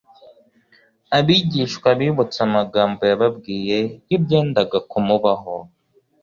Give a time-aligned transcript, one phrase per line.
[1.17, 5.55] abigishwa bibutse amagambo yababwiye y'ibyendaga kumubaho,